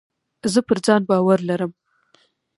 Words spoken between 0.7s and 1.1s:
ځان